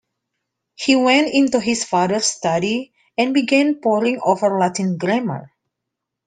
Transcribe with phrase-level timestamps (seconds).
[0.73, 5.51] He went into his father's study and began poring over Latin grammar.